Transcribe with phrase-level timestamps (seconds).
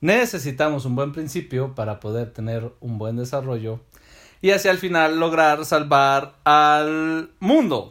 [0.00, 3.80] necesitamos un buen principio para poder tener un buen desarrollo
[4.40, 7.88] y así al final lograr salvar al mundo.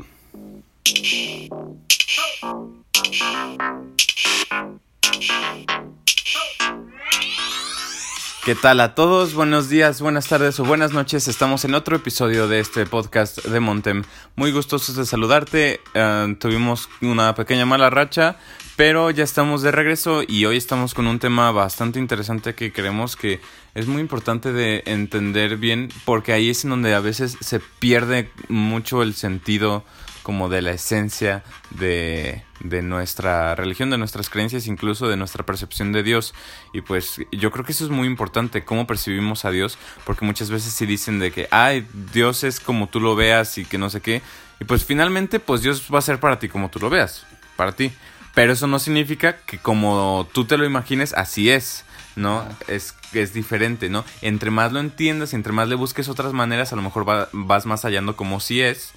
[8.48, 9.34] ¿Qué tal a todos?
[9.34, 11.28] Buenos días, buenas tardes o buenas noches.
[11.28, 14.06] Estamos en otro episodio de este podcast de Montem.
[14.38, 15.82] Muy gustosos de saludarte.
[15.94, 18.38] Eh, tuvimos una pequeña mala racha,
[18.78, 23.18] pero ya estamos de regreso y hoy estamos con un tema bastante interesante que creemos
[23.18, 23.42] que
[23.76, 28.32] es muy importante de entender bien porque ahí es en donde a veces se pierde
[28.48, 29.84] mucho el sentido
[30.24, 35.92] como de la esencia de, de, nuestra religión, de nuestras creencias, incluso de nuestra percepción
[35.92, 36.34] de Dios.
[36.74, 40.50] Y pues yo creo que eso es muy importante, cómo percibimos a Dios, porque muchas
[40.50, 43.90] veces sí dicen de que, ay, Dios es como tú lo veas y que no
[43.90, 44.22] sé qué.
[44.60, 47.26] Y pues finalmente, pues Dios va a ser para ti como tú lo veas,
[47.56, 47.92] para ti.
[48.34, 51.84] Pero eso no significa que como tú te lo imagines, así es.
[52.16, 52.48] ¿no?
[52.68, 54.04] Es, es diferente, ¿no?
[54.24, 57.84] Entre más lo entiendas, entre más le busques otras maneras, a lo mejor vas más
[57.84, 58.94] hallando como si es,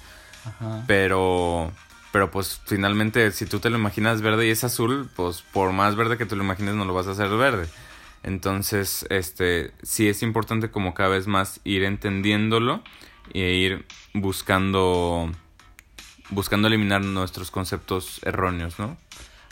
[0.87, 1.71] pero,
[2.11, 5.95] pero pues finalmente si tú te lo imaginas verde y es azul, pues por más
[5.95, 7.67] verde que tú lo imagines no lo vas a hacer verde.
[8.23, 12.83] Entonces, este, sí es importante como cada vez más ir entendiéndolo
[13.33, 15.31] e ir buscando,
[16.29, 18.97] buscando eliminar nuestros conceptos erróneos, ¿no?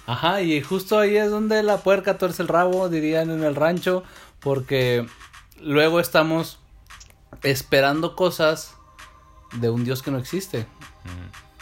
[0.05, 4.03] Ajá, y justo ahí es donde la puerca tuerce el rabo, dirían en el rancho,
[4.39, 5.05] porque
[5.61, 6.59] luego estamos
[7.43, 8.75] esperando cosas
[9.53, 10.65] de un Dios que no existe.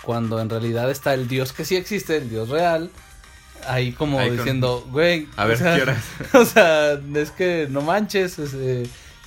[0.07, 2.89] Cuando en realidad está el Dios que sí existe, el Dios real.
[3.67, 5.27] Ahí como diciendo, güey.
[5.35, 5.59] A ver,
[6.33, 8.39] o sea, es que no manches.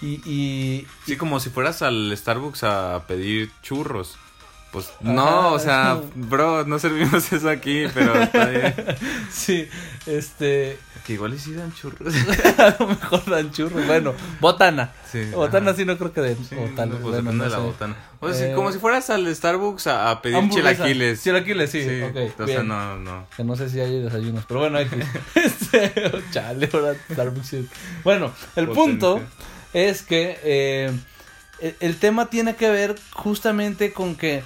[0.00, 0.86] y, y.
[1.04, 4.16] Sí, como si fueras al Starbucks a pedir churros.
[4.72, 8.74] Pues no, o sea, bro, no servimos eso aquí, pero está bien.
[9.30, 9.68] sí,
[10.06, 10.78] este.
[11.04, 12.14] Que igual sí dan churros.
[12.58, 13.84] a lo mejor dan churros.
[13.86, 14.92] Bueno, botana.
[15.10, 16.44] Sí, botana sí no creo que den.
[16.44, 16.92] Sí, botana.
[16.92, 17.96] pues bueno, no de la botana.
[18.20, 21.20] O sea, como si fueras al Starbucks a, pedir chilaquiles.
[21.20, 21.82] Chilaquiles, sí.
[21.82, 22.16] sí ok.
[22.16, 23.26] Entonces no, no.
[23.37, 25.04] Que no sé si hay desayunos, pero bueno, hay que.
[25.34, 27.56] este, chale, ahora Starbucks.
[28.04, 29.20] Bueno, el punto
[29.72, 30.92] es que eh,
[31.81, 34.43] el tema tiene que ver justamente con que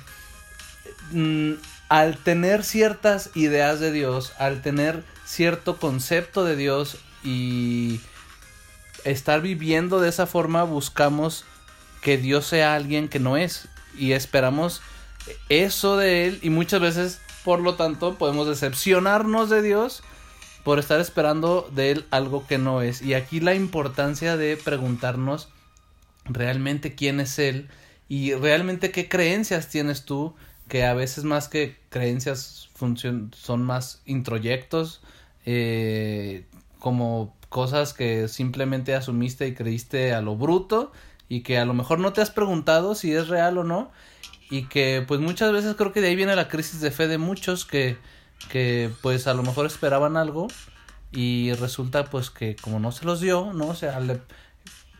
[1.12, 1.54] Mm,
[1.88, 8.00] al tener ciertas ideas de Dios, al tener cierto concepto de Dios y
[9.04, 11.44] estar viviendo de esa forma, buscamos
[12.00, 14.82] que Dios sea alguien que no es y esperamos
[15.48, 20.02] eso de Él y muchas veces, por lo tanto, podemos decepcionarnos de Dios
[20.64, 23.02] por estar esperando de Él algo que no es.
[23.02, 25.48] Y aquí la importancia de preguntarnos
[26.24, 27.68] realmente quién es Él
[28.08, 30.34] y realmente qué creencias tienes tú
[30.68, 32.70] que a veces más que creencias
[33.32, 35.02] son más introyectos,
[35.44, 36.46] eh,
[36.78, 40.92] como cosas que simplemente asumiste y creíste a lo bruto
[41.28, 43.90] y que a lo mejor no te has preguntado si es real o no
[44.50, 47.18] y que pues muchas veces creo que de ahí viene la crisis de fe de
[47.18, 47.96] muchos que,
[48.50, 50.48] que pues a lo mejor esperaban algo
[51.12, 53.68] y resulta pues que como no se los dio, ¿no?
[53.68, 54.20] O sea, le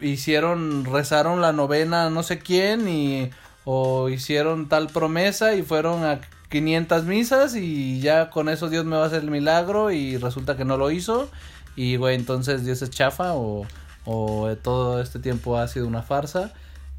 [0.01, 3.31] hicieron, rezaron la novena no sé quién y
[3.65, 8.97] o hicieron tal promesa y fueron a 500 misas y ya con eso Dios me
[8.97, 11.31] va a hacer el milagro y resulta que no lo hizo
[11.77, 13.67] y güey entonces Dios es chafa o,
[14.05, 16.53] o todo este tiempo ha sido una farsa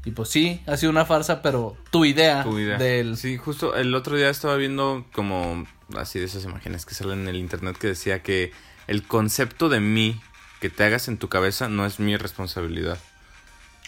[0.06, 2.78] y pues sí, ha sido una farsa, pero tu idea, tu idea.
[2.78, 3.16] del...
[3.16, 7.28] Sí, justo el otro día estaba viendo como así de esas imágenes que salen en
[7.28, 8.52] el internet que decía que
[8.86, 10.20] el concepto de mí
[10.60, 12.98] que te hagas en tu cabeza no es mi responsabilidad.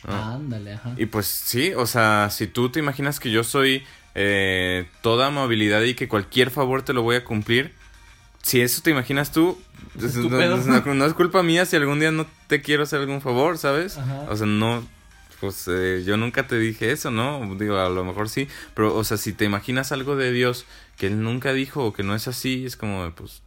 [0.06, 0.95] Ándale, ajá.
[0.97, 3.84] Y pues sí, o sea, si tú te imaginas que yo soy
[4.15, 7.75] eh, toda amabilidad y que cualquier favor te lo voy a cumplir,
[8.43, 9.61] si eso te imaginas tú,
[9.95, 13.99] no, es culpa mía si algún día no te quiero hacer algún favor, ¿sabes?
[14.29, 14.87] O sea, no,
[15.41, 17.55] pues eh, yo nunca te dije eso, ¿no?
[17.56, 21.09] Digo, a lo mejor sí, pero, o sea, si te imaginas algo de Dios que
[21.09, 23.43] él nunca dijo o que no es así, es como, pues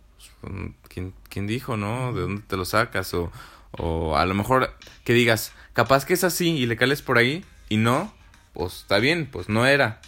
[0.88, 2.14] ¿quién, quién dijo, no?
[2.14, 3.14] ¿De dónde te lo sacas?
[3.14, 3.32] O,
[3.72, 4.74] o a lo mejor
[5.04, 8.14] que digas, capaz que es así y le cales por ahí y no,
[8.54, 10.02] pues está bien, pues no era.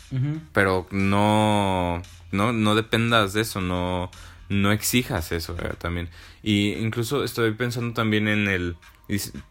[0.52, 2.02] Pero no,
[2.32, 4.12] no, no dependas de eso, no,
[4.50, 6.10] no exijas eso eh, también.
[6.44, 8.76] Y incluso estoy pensando también en el,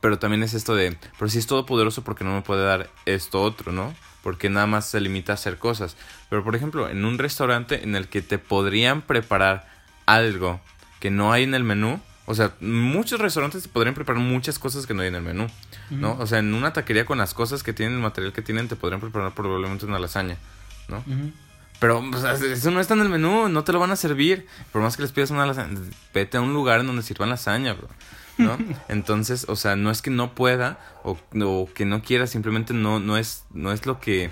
[0.00, 3.42] pero también es esto de, pero si es todopoderoso porque no me puede dar esto
[3.42, 3.94] otro, ¿no?
[4.22, 5.96] Porque nada más se limita a hacer cosas.
[6.30, 9.68] Pero por ejemplo, en un restaurante en el que te podrían preparar
[10.06, 10.60] algo
[11.02, 14.86] que no hay en el menú, o sea, muchos restaurantes te podrían preparar muchas cosas
[14.86, 15.48] que no hay en el menú,
[15.90, 16.16] ¿no?
[16.20, 18.76] O sea, en una taquería con las cosas que tienen, el material que tienen, te
[18.76, 20.36] podrían preparar probablemente una lasaña,
[20.86, 21.02] ¿no?
[21.80, 22.04] Pero
[22.52, 24.46] eso no está en el menú, no te lo van a servir.
[24.70, 25.80] Por más que les pidas una lasaña,
[26.14, 27.88] vete a un lugar en donde sirvan lasaña, bro.
[28.38, 28.56] ¿no?
[28.88, 33.00] Entonces, o sea, no es que no pueda o, o, que no quiera, simplemente no,
[33.00, 34.30] no, es, no es lo que...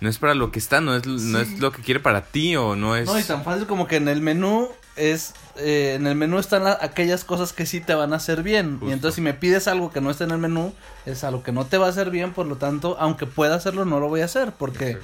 [0.00, 2.56] No es para lo que está, no es, no es lo que quiere para ti
[2.56, 3.06] o no es...
[3.06, 5.34] No, y tan fácil como que en el menú es...
[5.56, 8.80] Eh, en el menú están aquellas cosas que sí te van a hacer bien.
[8.82, 10.74] Y entonces si me pides algo que no está en el menú,
[11.06, 13.84] es algo que no te va a hacer bien, por lo tanto, aunque pueda hacerlo,
[13.84, 14.52] no lo voy a hacer.
[14.52, 14.98] Porque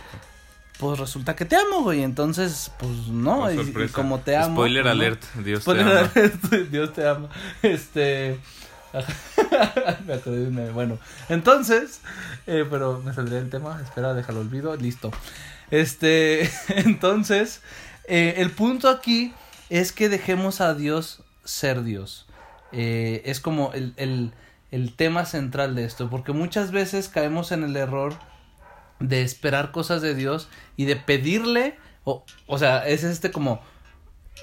[0.80, 2.02] pues resulta que te amo, güey.
[2.02, 4.56] Entonces, pues no, y, como te amo.
[4.56, 5.90] Spoiler pues, alert, Dios te ama.
[5.90, 7.28] Alert, Dios te ama.
[7.62, 8.40] Este.
[10.06, 10.98] me acordé de Bueno,
[11.28, 12.00] entonces,
[12.46, 13.80] eh, pero me saldría el tema.
[13.82, 14.74] Espera, déjalo olvido.
[14.74, 15.12] Listo.
[15.70, 17.60] Este, entonces,
[18.04, 19.34] eh, el punto aquí
[19.70, 22.26] es que dejemos a Dios ser Dios.
[22.72, 24.32] Eh, es como el, el,
[24.70, 28.14] el tema central de esto, porque muchas veces caemos en el error
[29.00, 33.60] de esperar cosas de Dios y de pedirle, o, o sea, es este como,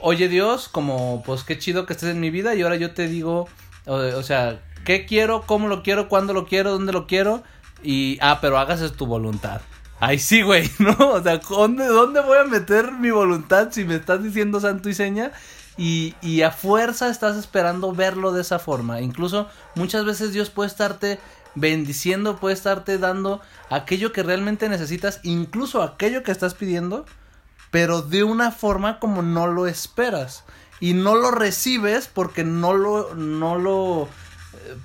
[0.01, 3.07] oye Dios, como, pues qué chido que estés en mi vida y ahora yo te
[3.07, 3.47] digo,
[3.85, 7.43] o, sea, qué quiero, cómo lo quiero, cuándo lo quiero, dónde lo quiero
[7.83, 9.61] y, ah, pero hágase tu voluntad.
[9.99, 10.95] Ay, sí, güey, ¿no?
[10.99, 14.93] O sea, ¿dónde, ¿dónde voy a meter mi voluntad si me estás diciendo santo y
[14.93, 15.31] seña?
[15.77, 19.01] Y, y a fuerza estás esperando verlo de esa forma.
[19.01, 21.19] Incluso muchas veces Dios puede estarte
[21.55, 27.05] bendiciendo, puede estarte dando aquello que realmente necesitas, incluso aquello que estás pidiendo,
[27.71, 30.43] pero de una forma como no lo esperas.
[30.79, 34.07] Y no lo recibes porque no lo, no lo,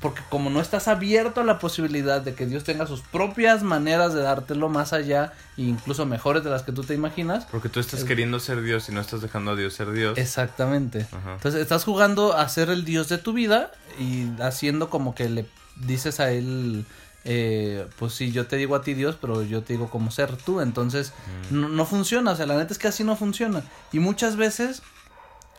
[0.00, 4.14] porque como no estás abierto a la posibilidad de que Dios tenga sus propias maneras
[4.14, 7.46] de dártelo más allá, e incluso mejores de las que tú te imaginas.
[7.46, 10.18] Porque tú estás queriendo ser Dios y no estás dejando a Dios ser Dios.
[10.18, 11.06] Exactamente.
[11.12, 15.46] Entonces estás jugando a ser el Dios de tu vida y haciendo como que le
[15.76, 16.84] dices a él,
[17.24, 20.36] eh, pues sí, yo te digo a ti Dios, pero yo te digo como ser
[20.36, 21.12] tú, entonces
[21.50, 21.60] mm.
[21.60, 23.62] no, no, funciona, o sea, la neta es que así no funciona.
[23.92, 24.82] Y muchas veces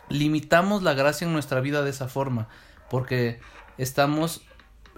[0.08, 2.48] limitamos la gracia en nuestra vida de esa forma,
[2.90, 3.40] porque
[3.78, 4.42] estamos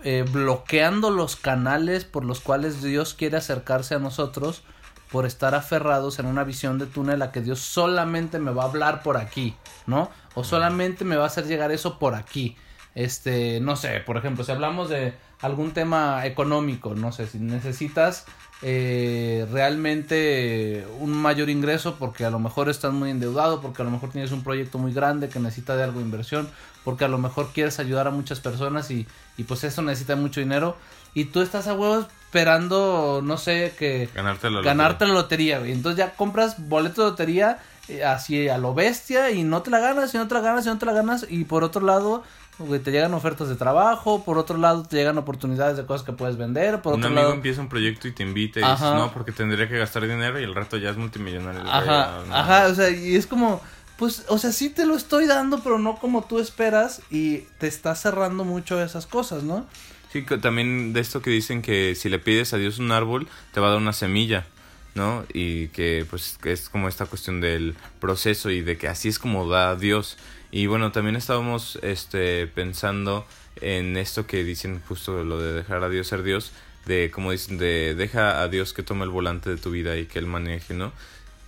[0.04, 4.62] eh, bloqueando los canales por los cuales Dios quiere acercarse a nosotros
[5.10, 8.66] por estar aferrados en una visión de túnel a que Dios solamente me va a
[8.66, 9.56] hablar por aquí,
[9.86, 10.10] ¿no?
[10.34, 12.56] O solamente me va a hacer llegar eso por aquí.
[12.94, 18.24] Este, no sé, por ejemplo, si hablamos de algún tema económico, no sé, si necesitas
[18.62, 23.90] eh, realmente un mayor ingreso porque a lo mejor estás muy endeudado, porque a lo
[23.90, 26.48] mejor tienes un proyecto muy grande que necesita de algo de inversión,
[26.84, 29.06] porque a lo mejor quieres ayudar a muchas personas y,
[29.36, 30.76] y pues eso necesita mucho dinero.
[31.12, 35.56] Y tú estás a huevos esperando, no sé, que ganarte la ganarte lotería.
[35.56, 39.62] la lotería, entonces ya compras boleto de lotería eh, así a lo bestia y no
[39.62, 41.26] te la ganas y no te la ganas y no te la ganas.
[41.28, 42.24] Y por otro lado
[42.58, 46.36] te llegan ofertas de trabajo, por otro lado te llegan oportunidades de cosas que puedes
[46.36, 47.34] vender, por un otro amigo lado...
[47.34, 50.44] empieza un proyecto y te invita y dices, no, porque tendría que gastar dinero y
[50.44, 51.60] el rato ya es multimillonario.
[51.60, 53.60] Ajá, ajá, o sea, y es como,
[53.98, 57.66] pues, o sea, sí te lo estoy dando, pero no como tú esperas y te
[57.66, 59.66] está cerrando mucho esas cosas, ¿no?
[60.12, 63.60] Sí, también de esto que dicen que si le pides a Dios un árbol, te
[63.60, 64.46] va a dar una semilla.
[64.96, 65.24] ¿No?
[65.32, 69.48] Y que pues es como esta cuestión del proceso y de que así es como
[69.48, 70.16] da Dios.
[70.50, 73.26] Y bueno, también estábamos este, pensando
[73.60, 76.52] en esto que dicen justo lo de dejar a Dios ser Dios,
[76.86, 80.06] de como dicen, de deja a Dios que tome el volante de tu vida y
[80.06, 80.92] que Él maneje, ¿no?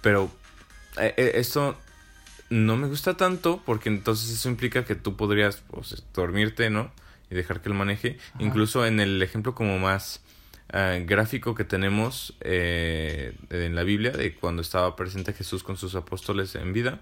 [0.03, 0.31] Pero
[0.99, 1.77] eh, eh, esto
[2.51, 6.91] no me gusta tanto porque entonces eso implica que tú podrías pues, dormirte, ¿no?
[7.31, 8.19] Y dejar que Él maneje.
[8.39, 10.21] Incluso en el ejemplo como más
[10.73, 16.55] eh, gráfico que tenemos en la Biblia de cuando estaba presente Jesús con sus apóstoles
[16.55, 17.01] en vida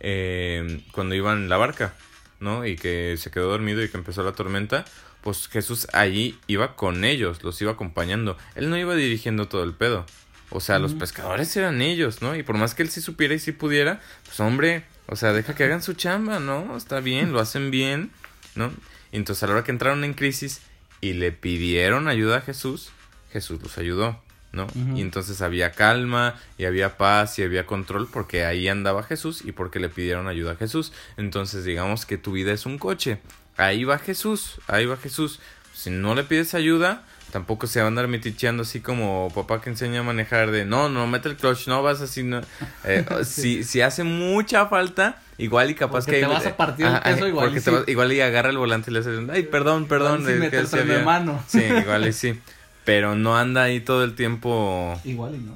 [0.00, 1.94] eh, cuando iban en la barca,
[2.40, 2.66] ¿no?
[2.66, 4.84] Y que se quedó dormido y que empezó la tormenta,
[5.22, 8.36] pues Jesús allí iba con ellos, los iba acompañando.
[8.54, 10.06] Él no iba dirigiendo todo el pedo.
[10.50, 12.36] O sea, los pescadores eran ellos, ¿no?
[12.36, 15.54] Y por más que él sí supiera y sí pudiera, pues hombre, o sea, deja
[15.56, 16.76] que hagan su chamba, ¿no?
[16.76, 18.10] Está bien, lo hacen bien,
[18.54, 18.72] ¿no?
[19.10, 20.60] Y entonces a la hora que entraron en crisis
[21.00, 22.90] y le pidieron ayuda a Jesús,
[23.32, 24.22] Jesús los ayudó.
[24.52, 24.66] ¿no?
[24.94, 29.52] Y entonces había calma y había paz y había control porque ahí andaba Jesús y
[29.52, 30.92] porque le pidieron ayuda a Jesús.
[31.18, 33.18] Entonces digamos que tu vida es un coche.
[33.58, 35.40] Ahí va Jesús, ahí va Jesús.
[35.74, 37.04] Si no le pides ayuda,
[37.36, 40.88] tampoco se va a andar meticheando así como papá que enseña a manejar de no,
[40.88, 42.22] no, mete el clutch, no vas así.
[42.22, 42.40] No.
[42.84, 46.20] Eh, si, si hace mucha falta, igual y capaz que...
[46.20, 47.50] Te vas a partir el peso igual.
[47.50, 50.22] Porque te igual y agarra el volante y le haces, ay, perdón, perdón.
[50.22, 51.44] Igual que mano.
[51.46, 52.40] Sí, igual y sí.
[52.86, 54.98] Pero no anda ahí todo el tiempo.
[55.04, 55.52] Igual y no.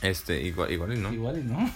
[0.00, 1.12] Este, igual, igual y no.
[1.12, 1.70] Igual y no.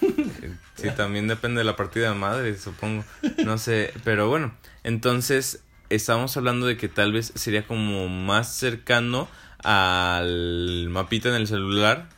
[0.76, 3.04] sí, también depende de la partida de madre, supongo.
[3.44, 4.54] No sé, pero bueno.
[4.82, 5.60] Entonces,
[5.94, 9.28] estamos hablando de que tal vez sería como más cercano
[9.62, 12.08] al mapita en el celular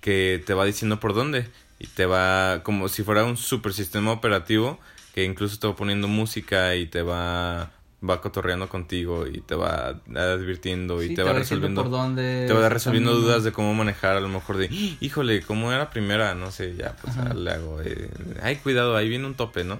[0.00, 1.48] que te va diciendo por dónde.
[1.78, 4.78] Y te va como si fuera un super sistema operativo
[5.14, 7.70] que incluso te va poniendo música y te va
[8.08, 12.68] va cotorreando contigo y te va advirtiendo y te, va resolviendo por dónde te va
[12.68, 14.68] resolviendo dudas de cómo manejar a lo mejor de
[15.00, 18.10] híjole cómo era primera no sé ya pues le hago eh,
[18.42, 19.78] ay cuidado ahí viene un tope no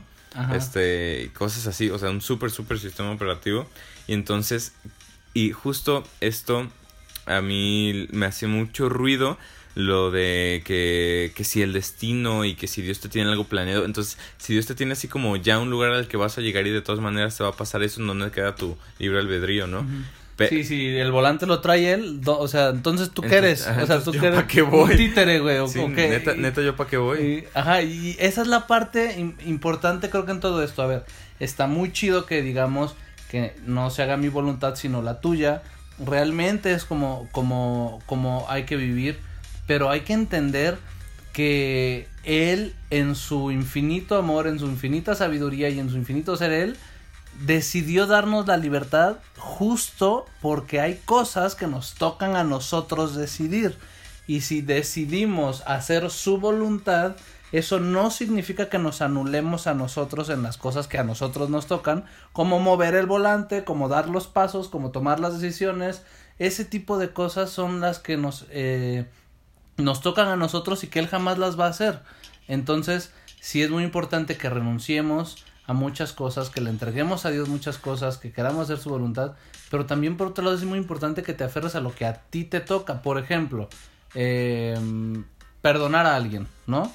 [0.55, 3.69] este cosas así o sea un súper súper sistema operativo.
[4.07, 4.73] Y entonces
[5.35, 6.69] y justo esto
[7.27, 9.39] a mí me hace mucho ruido
[9.75, 13.85] lo de que, que si el destino y que si Dios te tiene algo planeado,
[13.85, 16.67] entonces si Dios te tiene así como ya un lugar al que vas a llegar
[16.67, 19.87] y de todas maneras te va a pasar eso, no queda tu libre albedrío, ¿no?
[20.49, 24.01] Sí, sí, el volante lo trae él, o sea, entonces tú qué eres, o sea,
[24.01, 24.91] tú qué eres qué voy?
[24.91, 27.45] un títere, güey, o, neta, neta, yo para qué voy.
[27.55, 31.05] ajá, y esa es la parte importante creo que en todo esto, a ver,
[31.41, 32.95] está muy chido que digamos
[33.31, 35.63] que no se haga mi voluntad sino la tuya,
[36.05, 39.19] realmente es como, como, como hay que vivir
[39.67, 40.77] pero hay que entender
[41.33, 46.53] que Él en su infinito amor, en su infinita sabiduría y en su infinito ser
[46.53, 46.77] Él,
[47.41, 53.77] decidió darnos la libertad justo porque hay cosas que nos tocan a nosotros decidir.
[54.27, 57.17] Y si decidimos hacer su voluntad,
[57.51, 61.67] eso no significa que nos anulemos a nosotros en las cosas que a nosotros nos
[61.67, 66.03] tocan, como mover el volante, como dar los pasos, como tomar las decisiones.
[66.39, 68.47] Ese tipo de cosas son las que nos...
[68.51, 69.07] Eh,
[69.79, 72.01] nos tocan a nosotros y que Él jamás las va a hacer.
[72.47, 77.49] Entonces, sí es muy importante que renunciemos a muchas cosas, que le entreguemos a Dios
[77.49, 79.33] muchas cosas, que queramos hacer su voluntad,
[79.71, 82.15] pero también por otro lado es muy importante que te aferres a lo que a
[82.15, 83.03] ti te toca.
[83.03, 83.69] Por ejemplo,
[84.15, 85.25] em,
[85.61, 86.93] perdonar a alguien, ¿no?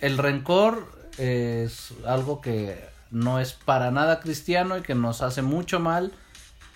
[0.00, 0.86] El rencor
[1.18, 6.12] es algo que no es para nada cristiano y que nos hace mucho mal.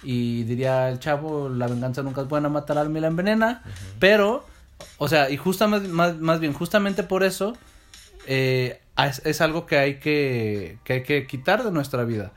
[0.03, 3.63] Y diría el chavo, la venganza nunca es buena, matar al alma y la envenena.
[3.99, 4.45] Pero
[4.99, 7.57] o sea, y justamente, más, más bien, justamente por eso
[8.27, 12.33] eh, es, algo que hay que, que hay que quitar de nuestra vida.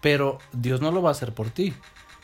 [0.00, 1.74] Pero Dios no lo va a hacer por ti.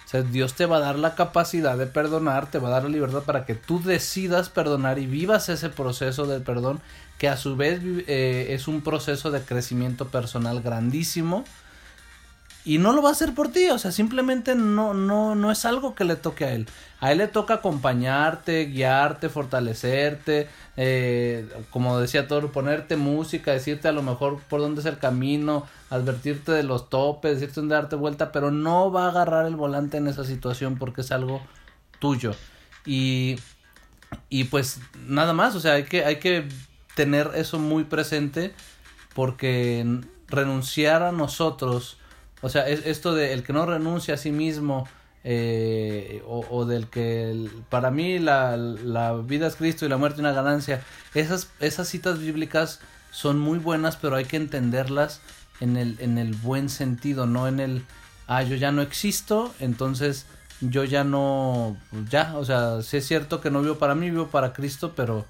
[0.05, 2.83] O sea, Dios te va a dar la capacidad de perdonar, te va a dar
[2.83, 6.81] la libertad para que tú decidas perdonar y vivas ese proceso del perdón,
[7.17, 11.45] que a su vez eh, es un proceso de crecimiento personal grandísimo
[12.65, 15.65] y no lo va a hacer por ti, o sea, simplemente no, no, no es
[15.65, 16.67] algo que le toque a él.
[17.01, 23.93] A él le toca acompañarte, guiarte, fortalecerte, eh, como decía Toro, ponerte música, decirte a
[23.93, 28.33] lo mejor por dónde es el camino, advertirte de los topes, decirte dónde darte vuelta,
[28.33, 31.41] pero no va a agarrar el volante en esa situación porque es algo
[31.99, 32.35] tuyo.
[32.85, 33.39] Y,
[34.29, 36.47] y pues nada más, o sea, hay que, hay que
[36.95, 38.53] tener eso muy presente
[39.15, 41.97] porque renunciar a nosotros,
[42.41, 44.89] o sea, es esto de el que no renuncia a sí mismo
[45.23, 50.33] eh, o, del que para mí la, la, vida es Cristo y la muerte una
[50.33, 50.83] ganancia.
[51.15, 52.81] Esas, esas citas bíblicas
[53.11, 55.21] son muy buenas, pero hay que entenderlas
[55.61, 57.85] en el, en el buen sentido, no en el,
[58.29, 60.25] ah, yo ya no existo, entonces
[60.61, 61.77] yo ya no,
[62.09, 65.27] ya, o sea, sí es cierto que no vivo para mí, vivo para Cristo, pero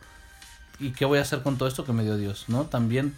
[0.78, 2.44] ¿y qué voy a hacer con todo esto que me dio Dios?
[2.48, 2.64] ¿No?
[2.64, 3.14] También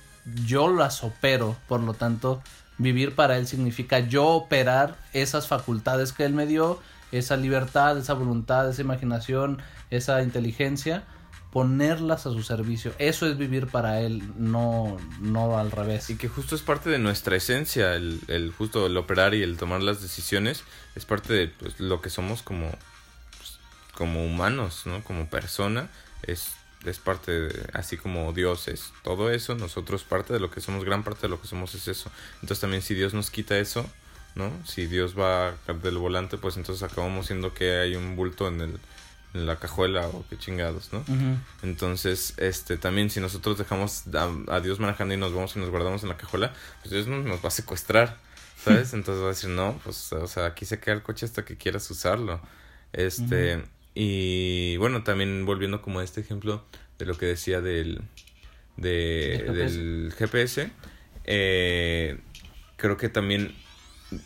[0.46, 2.42] yo las opero, por lo tanto,
[2.78, 6.80] Vivir para Él significa yo operar esas facultades que Él me dio,
[7.12, 9.60] esa libertad, esa voluntad, esa imaginación,
[9.90, 11.04] esa inteligencia,
[11.52, 12.94] ponerlas a su servicio.
[12.98, 16.08] Eso es vivir para Él, no, no al revés.
[16.08, 19.58] Y que justo es parte de nuestra esencia, el, el justo el operar y el
[19.58, 20.64] tomar las decisiones,
[20.94, 23.58] es parte de pues, lo que somos como, pues,
[23.94, 25.04] como humanos, ¿no?
[25.04, 25.90] Como persona,
[26.22, 26.52] es
[26.84, 30.84] es parte de, así como Dios es todo eso, nosotros parte de lo que somos,
[30.84, 32.10] gran parte de lo que somos es eso.
[32.36, 33.88] Entonces también si Dios nos quita eso,
[34.34, 34.50] ¿no?
[34.66, 38.80] Si Dios va del volante, pues entonces acabamos siendo que hay un bulto en el
[39.34, 41.04] en la cajuela o qué chingados, ¿no?
[41.62, 44.04] Entonces, este, también si nosotros dejamos
[44.48, 47.42] a, Dios manejando y nos vamos y nos guardamos en la cajuela, pues Dios nos
[47.42, 48.18] va a secuestrar,
[48.62, 48.92] ¿sabes?
[48.94, 51.56] Entonces va a decir, no, pues, o sea, aquí se queda el coche hasta que
[51.56, 52.40] quieras usarlo.
[52.92, 56.64] Este, y bueno, también volviendo como a este ejemplo
[56.98, 58.02] de lo que decía del,
[58.76, 60.70] de, del GPS,
[61.24, 62.18] eh,
[62.76, 63.54] creo que también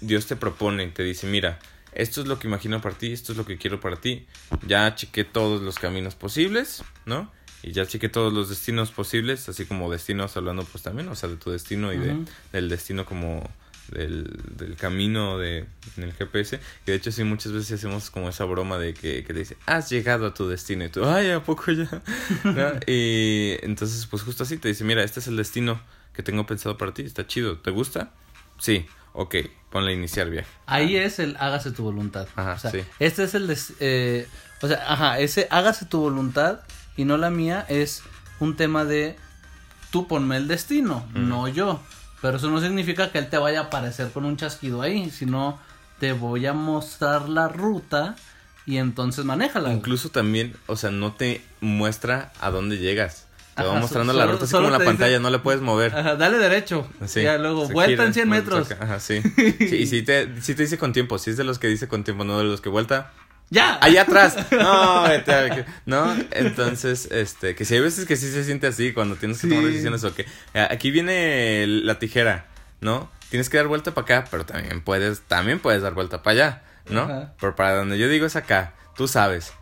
[0.00, 1.58] Dios te propone, te dice, mira,
[1.92, 4.26] esto es lo que imagino para ti, esto es lo que quiero para ti.
[4.66, 7.32] Ya chequé todos los caminos posibles, ¿no?
[7.62, 11.28] Y ya chequé todos los destinos posibles, así como destinos hablando pues también, o sea,
[11.28, 12.16] de tu destino y de,
[12.52, 13.48] del destino como
[13.90, 15.66] del, del camino de,
[15.96, 16.60] en el GPS.
[16.84, 19.56] Que de hecho sí muchas veces hacemos como esa broma de que, que te dice,
[19.66, 20.84] has llegado a tu destino.
[20.84, 22.02] Y tú, ay, ¿a poco ya?
[22.86, 25.80] Y entonces pues justo así te dice, mira, este es el destino
[26.12, 27.02] que tengo pensado para ti.
[27.02, 27.58] Está chido.
[27.58, 28.12] ¿Te gusta?
[28.58, 28.86] Sí.
[29.12, 29.36] Ok,
[29.70, 30.48] ponle a iniciar viaje.
[30.66, 32.28] Ahí es el hágase tu voluntad.
[32.36, 32.84] Ajá, sí.
[32.98, 33.56] Este es el...
[33.80, 34.28] Eh,
[34.60, 36.60] o sea, ajá, ese hágase tu voluntad
[36.96, 38.02] y no la mía es
[38.40, 39.16] un tema de
[39.90, 41.80] tú ponme el destino, no yo.
[42.22, 45.58] Pero eso no significa que él te vaya a aparecer con un chasquido ahí, sino
[46.00, 48.16] te voy a mostrar la ruta
[48.64, 49.72] y entonces manéjala.
[49.72, 53.26] Incluso también, o sea, no te muestra a dónde llegas.
[53.54, 55.96] Te va mostrando la ruta así como en la pantalla, no le puedes mover.
[55.96, 56.86] Ajá, dale derecho.
[57.06, 58.70] Sí, ya luego, vuelta en 100 metros.
[58.72, 59.22] Ajá, sí.
[59.58, 59.76] sí.
[59.76, 62.04] Y si te, si te dice con tiempo, si es de los que dice con
[62.04, 63.12] tiempo, no de los que vuelta.
[63.50, 63.78] ¡Ya!
[63.80, 64.36] Allá atrás.
[64.50, 69.16] No, vete No, entonces, este, que si hay veces que sí se siente así cuando
[69.16, 70.26] tienes que tomar decisiones o que.
[70.54, 72.46] Aquí viene la tijera,
[72.80, 73.10] ¿no?
[73.30, 76.62] Tienes que dar vuelta para acá, pero también puedes, también puedes dar vuelta para allá.
[76.90, 77.30] ¿no?
[77.40, 79.52] Pero para donde yo digo es acá, tú sabes.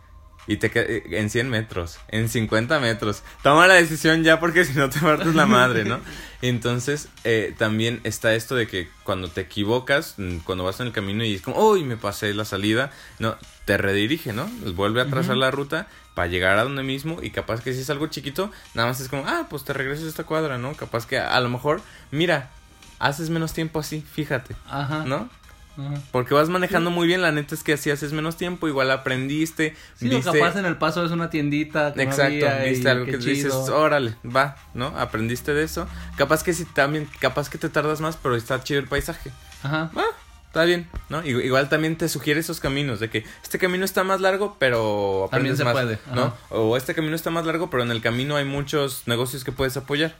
[0.47, 3.23] Y te eh, en 100 metros, en 50 metros.
[3.41, 5.99] Toma la decisión ya porque si no te partes la madre, ¿no?
[6.41, 10.93] Entonces, eh, también está esto de que cuando te equivocas, mm, cuando vas en el
[10.93, 13.35] camino y es como, uy, me pasé la salida, no,
[13.65, 14.47] te redirige, ¿no?
[14.75, 17.89] Vuelve a trazar la ruta para llegar a donde mismo y capaz que si es
[17.89, 20.73] algo chiquito, nada más es como, ah, pues te regresas a esta cuadra, ¿no?
[20.75, 22.51] Capaz que a lo mejor, mira,
[22.99, 25.03] haces menos tiempo así, fíjate, Ajá.
[25.05, 25.29] ¿no?
[26.11, 29.75] Porque vas manejando muy bien, la neta es que así haces menos tiempo, igual aprendiste.
[29.95, 30.31] Sí, viste...
[30.31, 31.93] capaz en el paso es una tiendita.
[31.97, 34.87] Exacto, viste algo que dices, órale, va, ¿no?
[34.97, 35.87] Aprendiste de eso.
[36.17, 39.31] Capaz que sí también, capaz que te tardas más, pero está chido el paisaje.
[39.63, 39.91] Ajá.
[39.95, 40.05] Ah,
[40.47, 41.25] está bien, ¿no?
[41.25, 45.57] Igual también te sugiere esos caminos, de que este camino está más largo, pero aprendes
[45.57, 46.15] también se puede.
[46.15, 46.33] ¿no?
[46.49, 49.75] O este camino está más largo, pero en el camino hay muchos negocios que puedes
[49.75, 50.15] apoyar.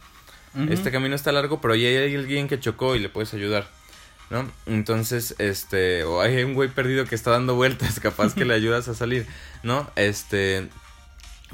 [0.69, 3.67] Este camino está largo, pero ahí hay alguien que chocó y le puedes ayudar.
[4.29, 4.50] ¿No?
[4.65, 8.88] Entonces, este, o hay un güey perdido que está dando vueltas, capaz que le ayudas
[8.88, 9.25] a salir,
[9.63, 9.89] ¿no?
[9.96, 10.67] Este,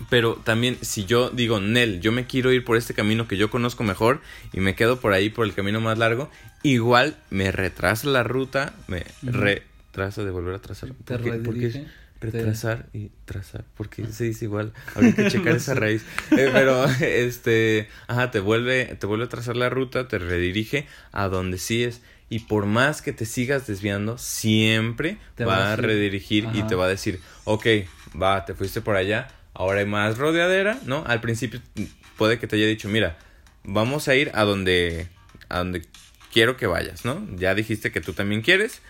[0.09, 3.49] pero también si yo digo, Nel, yo me quiero ir por este camino que yo
[3.49, 4.21] conozco mejor
[4.53, 6.29] y me quedo por ahí por el camino más largo,
[6.63, 10.91] igual me retrasa la ruta, me retrasa de volver a trazar.
[11.05, 11.85] Te porque
[12.21, 16.03] retrasar y trazar, porque se dice igual, habría que checar esa raíz.
[16.31, 21.27] Eh, pero este, ajá, te vuelve te vuelve a trazar la ruta, te redirige a
[21.27, 22.01] donde sí es
[22.31, 26.85] y por más que te sigas desviando, siempre te va a redirigir y te va
[26.85, 27.65] a decir, ok,
[28.19, 31.03] va, te fuiste por allá, ahora hay más rodeadera, ¿no?
[31.05, 31.59] Al principio
[32.17, 33.17] puede que te haya dicho, mira,
[33.65, 35.09] vamos a ir a donde,
[35.49, 35.85] a donde
[36.31, 37.21] quiero que vayas, ¿no?
[37.35, 38.81] Ya dijiste que tú también quieres,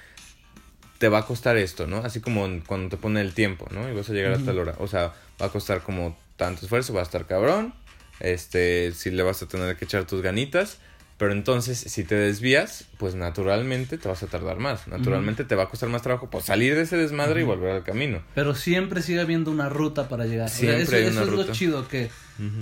[1.00, 1.98] te va a costar esto, ¿no?
[1.98, 3.90] Así como cuando te pone el tiempo, ¿no?
[3.90, 6.94] Y vas a llegar hasta la hora, o sea, va a costar como tanto esfuerzo,
[6.94, 7.74] va a estar cabrón,
[8.20, 10.78] este, si le vas a tener que echar tus ganitas,
[11.22, 14.88] pero entonces, si te desvías, pues naturalmente te vas a tardar más.
[14.88, 17.84] Naturalmente te va a costar más trabajo pues, salir de ese desmadre y volver al
[17.84, 18.24] camino.
[18.34, 20.50] Pero siempre sigue habiendo una ruta para llegar.
[20.50, 22.10] Siempre eso, es lo chido, que,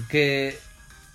[0.10, 0.60] que,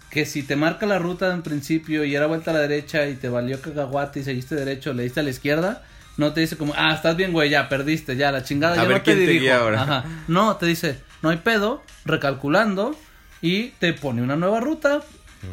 [0.09, 3.17] que si te marca la ruta en principio y era vuelta a la derecha y
[3.17, 5.85] te valió cacahuate y seguiste derecho, le diste a la izquierda,
[6.17, 9.03] no te dice como, ah, estás bien, güey, ya perdiste, ya la chingada, ya no
[9.03, 9.53] te dirijo.
[9.53, 10.03] ahora.
[10.29, 12.97] No, te dice, no hay pedo, recalculando
[13.43, 15.03] y te pone una nueva ruta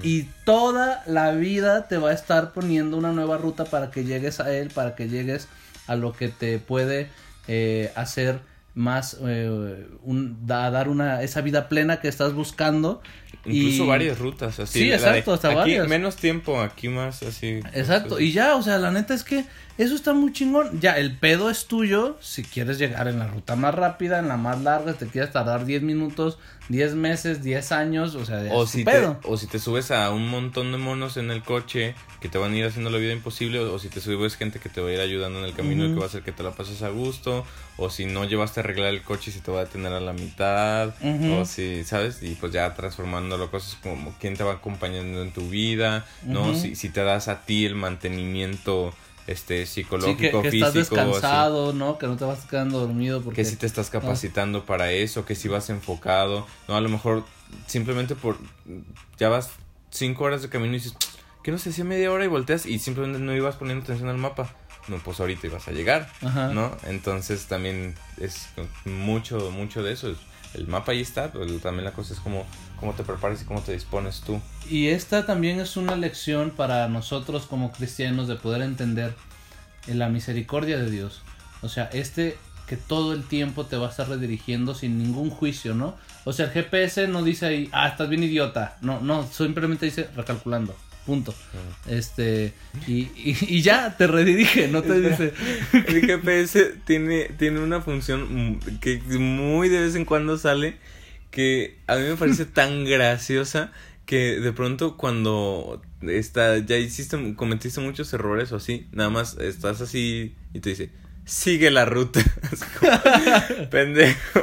[0.04, 4.40] y toda la vida te va a estar poniendo una nueva ruta para que llegues
[4.40, 5.48] a él, para que llegues
[5.88, 7.10] a lo que te puede
[7.48, 8.40] eh, hacer
[8.74, 13.02] más eh, un, dar una esa vida plena que estás buscando
[13.46, 18.32] incluso varias rutas así sí exacto hasta aquí menos tiempo aquí más así exacto y
[18.32, 19.46] ya o sea la neta es que
[19.82, 20.80] eso está muy chingón.
[20.80, 24.38] Ya, el pedo es tuyo si quieres llegar en la ruta más rápida, en la
[24.38, 26.38] más larga, te quieres tardar 10 minutos,
[26.70, 29.18] 10 meses, 10 años, o sea, o si pedo.
[29.22, 32.38] Te, o si te subes a un montón de monos en el coche que te
[32.38, 34.90] van a ir haciendo la vida imposible, o, si te subes gente que te va
[34.90, 36.84] a ir ayudando en el camino y que va a hacer que te la pases
[36.84, 37.44] a gusto,
[37.78, 40.00] o si no llevaste a arreglar el coche y se te va a detener a
[40.00, 40.94] la mitad,
[41.40, 42.22] o si, ¿sabes?
[42.22, 42.76] Y pues ya
[43.50, 46.56] cosas como quién te va acompañando en tu vida, ¿no?
[46.56, 48.94] si, si te das a ti el mantenimiento
[49.28, 51.98] este psicológico, que, que Estás descansado, ¿no?
[51.98, 55.36] Que no te vas quedando dormido porque que si te estás capacitando para eso, que
[55.36, 57.24] si vas enfocado, no a lo mejor
[57.68, 58.38] simplemente por
[59.18, 59.52] ya vas
[59.90, 60.96] cinco horas de camino y dices
[61.44, 64.18] que no sé si media hora y volteas y simplemente no ibas poniendo atención al
[64.18, 64.54] mapa.
[64.88, 66.12] No, pues ahorita ibas a llegar,
[66.54, 66.76] ¿no?
[66.88, 68.50] Entonces también es
[68.86, 70.16] mucho, mucho de eso.
[70.54, 72.46] El mapa ahí está, pero también la cosa es como
[72.80, 74.42] cómo te preparas y cómo te dispones tú.
[74.70, 79.14] Y esta también es una lección para nosotros como cristianos de poder entender
[79.88, 81.22] la misericordia de Dios.
[81.62, 82.38] O sea, este
[82.68, 85.96] que todo el tiempo te va a estar redirigiendo sin ningún juicio, ¿no?
[86.24, 88.78] O sea, el GPS no dice ahí, ah, estás bien idiota.
[88.80, 90.74] No, no, simplemente dice recalculando.
[91.06, 91.34] Punto.
[91.88, 92.54] Este,
[92.88, 95.34] y, y, ya te redirige, no te dice.
[95.74, 100.78] El GPS tiene, tiene una función que muy de vez en cuando sale
[101.32, 103.72] que a mí me parece tan graciosa
[104.06, 109.82] que de pronto cuando está, ya hiciste, cometiste muchos errores o así, nada más estás
[109.82, 110.92] así y te dice
[111.32, 112.20] sigue la ruta.
[113.72, 114.42] Pendejo.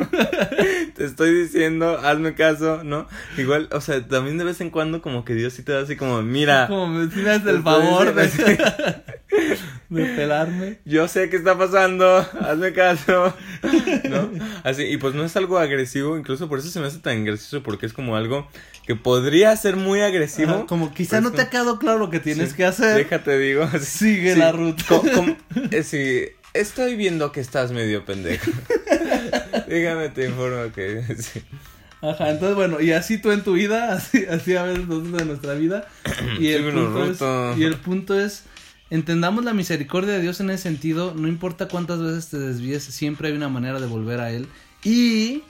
[0.97, 3.07] Te estoy diciendo, hazme caso, ¿no?
[3.37, 5.97] Igual, o sea, también de vez en cuando como que Dios sí te da así
[5.97, 6.67] como, mira.
[6.69, 8.27] Como me tienes el favor de,
[9.91, 10.79] de pelarme.
[10.87, 13.35] Yo sé qué está pasando, hazme caso.
[14.09, 14.31] ¿No?
[14.65, 17.63] Así, y pues no es algo agresivo, incluso por eso se me hace tan gracioso,
[17.63, 18.49] porque es como algo
[18.87, 20.65] que podría ser muy agresivo.
[20.65, 22.97] como quizá no te ha quedado claro lo que tienes que hacer.
[22.97, 23.69] Déjate, digo.
[23.81, 24.85] Sigue la ruta.
[25.71, 28.51] Eh, sí, estoy viendo que estás medio pendejo.
[29.69, 31.43] Dígame, te informo que sí.
[32.01, 35.29] Ajá, entonces bueno, y así tú en tu vida, así, así a veces nosotros en
[35.29, 35.89] nuestra vida.
[36.39, 38.45] Y el, punto es, y el punto es,
[38.91, 43.29] entendamos la misericordia de Dios en ese sentido, no importa cuántas veces te desvíes, siempre
[43.29, 44.47] hay una manera de volver a Él.
[44.85, 45.43] Y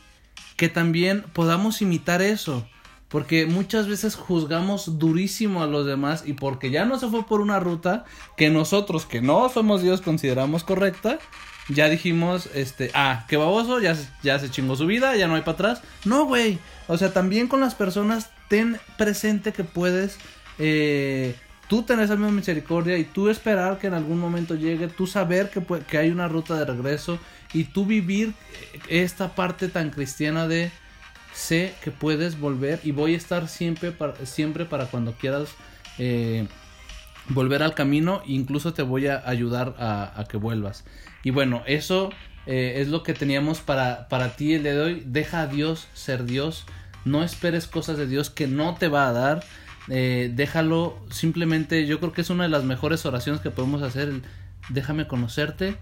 [0.56, 2.66] que también podamos imitar eso.
[3.08, 7.40] Porque muchas veces juzgamos durísimo a los demás y porque ya no se fue por
[7.40, 8.04] una ruta
[8.36, 11.18] que nosotros, que no somos Dios, consideramos correcta,
[11.68, 15.42] ya dijimos, este, ah, qué baboso, ya, ya se chingó su vida, ya no hay
[15.42, 15.82] para atrás.
[16.04, 16.58] No, güey.
[16.86, 20.18] O sea, también con las personas, ten presente que puedes,
[20.58, 21.34] eh,
[21.68, 25.50] tú tener esa misma misericordia y tú esperar que en algún momento llegue, tú saber
[25.50, 27.18] que, que hay una ruta de regreso
[27.52, 28.32] y tú vivir
[28.88, 30.70] esta parte tan cristiana de
[31.38, 35.54] sé que puedes volver y voy a estar siempre para, siempre para cuando quieras
[35.98, 36.48] eh,
[37.28, 40.84] volver al camino incluso te voy a ayudar a, que vuelvas.
[41.22, 42.10] Y bueno eso
[42.46, 45.02] eh, es lo que teníamos para, para ti el día de hoy.
[45.06, 46.66] Deja a Dios ser Dios.
[47.04, 49.44] No esperes cosas de Dios que no te va a dar.
[49.88, 50.98] Eh, déjalo.
[51.10, 54.22] Simplemente yo creo que es una de las mejores oraciones que podemos hacer
[54.70, 55.76] déjame conocerte.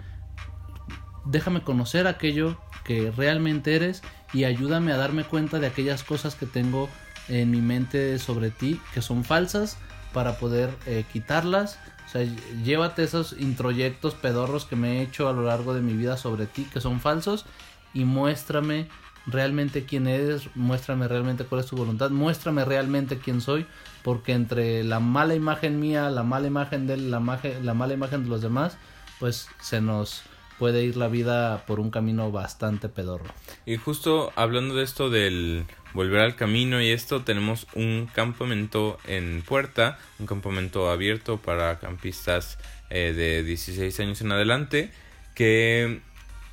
[1.25, 4.03] Déjame conocer aquello que realmente eres
[4.37, 6.91] y ayúdame a darme cuenta de aquellas cosas que tengo
[7.29, 9.79] en mi mente sobre ti que son falsas
[10.13, 11.79] para poder eh, quitarlas.
[12.05, 12.23] O sea,
[12.63, 16.45] llévate esos introyectos pedorros que me he hecho a lo largo de mi vida sobre
[16.45, 17.47] ti que son falsos
[17.95, 18.89] y muéstrame
[19.27, 23.65] realmente quién eres, muéstrame realmente cuál es tu voluntad, muéstrame realmente quién soy,
[24.03, 28.25] porque entre la mala imagen mía, la mala imagen de él, la, la mala imagen
[28.25, 28.77] de los demás,
[29.19, 30.25] pues se nos
[30.59, 33.27] puede ir la vida por un camino bastante pedorro.
[33.65, 35.65] Y justo hablando de esto del
[35.95, 42.59] volver al camino y esto, tenemos un campamento en Puerta, un campamento abierto para campistas
[42.91, 44.91] eh, de 16 años en adelante,
[45.35, 46.01] que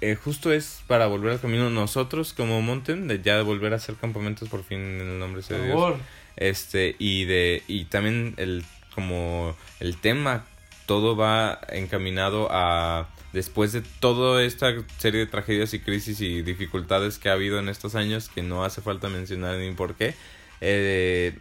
[0.01, 3.95] eh, justo es para volver al camino nosotros como Mountain, de ya volver a hacer
[3.95, 5.95] campamentos por fin en el nombre de Dios.
[6.35, 10.45] Este, y de, y también el, como el tema,
[10.85, 17.17] todo va encaminado a después de toda esta serie de tragedias y crisis y dificultades
[17.17, 20.13] que ha habido en estos años, que no hace falta mencionar ni por qué,
[20.61, 21.37] eh,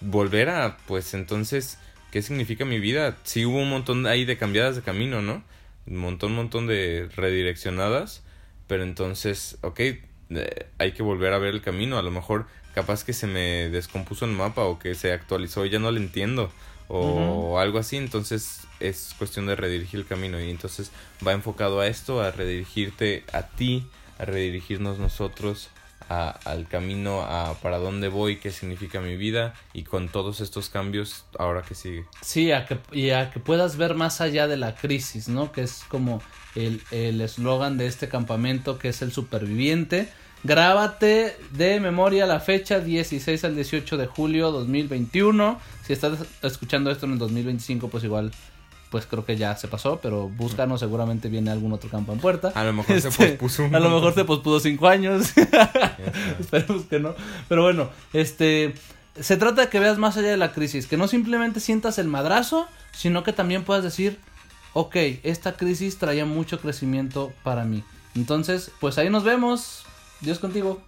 [0.00, 1.78] volver a, pues entonces,
[2.10, 3.16] ¿qué significa mi vida?
[3.24, 5.42] Sí hubo un montón ahí de cambiadas de camino, ¿no?
[5.86, 8.22] Un montón, montón de redireccionadas,
[8.66, 13.02] pero entonces, ok, eh, hay que volver a ver el camino, a lo mejor capaz
[13.02, 16.52] que se me descompuso el mapa o que se actualizó y ya no lo entiendo
[16.92, 20.90] o algo así, entonces es cuestión de redirigir el camino y entonces
[21.26, 23.86] va enfocado a esto, a redirigirte a ti,
[24.18, 25.70] a redirigirnos nosotros
[26.08, 30.68] a, al camino, a para dónde voy, qué significa mi vida y con todos estos
[30.68, 32.06] cambios ahora que sigue.
[32.22, 35.52] Sí, a que, y a que puedas ver más allá de la crisis, ¿no?
[35.52, 36.20] Que es como
[36.56, 40.08] el eslogan de este campamento que es el superviviente
[40.42, 45.60] Grábate de memoria la fecha 16 al 18 de julio 2021.
[45.86, 48.32] Si estás escuchando esto en el 2025, pues igual,
[48.90, 52.52] pues creo que ya se pasó, pero búscanos, seguramente viene algún otro campo en puerta.
[52.54, 53.64] A lo mejor se este, pospuso.
[53.64, 55.32] A lo mejor se pospuso cinco años.
[56.40, 57.14] Esperemos que no.
[57.48, 58.74] Pero bueno, este...
[59.20, 62.06] Se trata de que veas más allá de la crisis, que no simplemente sientas el
[62.06, 64.18] madrazo, sino que también puedas decir,
[64.72, 67.82] ok, esta crisis traía mucho crecimiento para mí.
[68.14, 69.84] Entonces, pues ahí nos vemos.
[70.20, 70.78] Dios contigo.